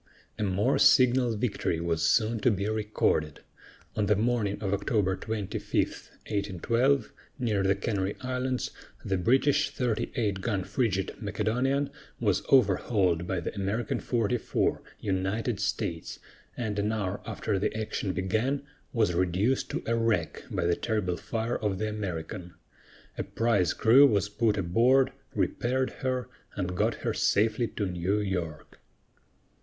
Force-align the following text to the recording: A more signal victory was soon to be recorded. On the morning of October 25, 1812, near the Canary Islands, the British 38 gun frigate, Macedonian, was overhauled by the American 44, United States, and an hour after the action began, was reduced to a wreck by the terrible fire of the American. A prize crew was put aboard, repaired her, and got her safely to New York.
A 0.39 0.41
more 0.43 0.79
signal 0.79 1.35
victory 1.37 1.79
was 1.79 2.01
soon 2.01 2.39
to 2.39 2.49
be 2.49 2.67
recorded. 2.67 3.41
On 3.95 4.07
the 4.07 4.15
morning 4.15 4.59
of 4.59 4.73
October 4.73 5.15
25, 5.15 5.75
1812, 5.75 7.13
near 7.37 7.61
the 7.61 7.75
Canary 7.75 8.15
Islands, 8.21 8.71
the 9.05 9.19
British 9.19 9.69
38 9.69 10.41
gun 10.41 10.63
frigate, 10.63 11.21
Macedonian, 11.21 11.91
was 12.19 12.41
overhauled 12.49 13.27
by 13.27 13.39
the 13.39 13.53
American 13.53 13.99
44, 13.99 14.81
United 14.99 15.59
States, 15.59 16.17
and 16.57 16.79
an 16.79 16.91
hour 16.91 17.21
after 17.23 17.59
the 17.59 17.71
action 17.77 18.11
began, 18.13 18.63
was 18.91 19.13
reduced 19.13 19.69
to 19.69 19.83
a 19.85 19.93
wreck 19.95 20.41
by 20.49 20.65
the 20.65 20.75
terrible 20.75 21.15
fire 21.15 21.57
of 21.57 21.77
the 21.77 21.87
American. 21.87 22.55
A 23.19 23.23
prize 23.23 23.73
crew 23.75 24.07
was 24.07 24.29
put 24.29 24.57
aboard, 24.57 25.11
repaired 25.35 25.91
her, 25.99 26.27
and 26.55 26.75
got 26.75 26.95
her 27.05 27.13
safely 27.13 27.67
to 27.67 27.85
New 27.85 28.19
York. 28.19 28.79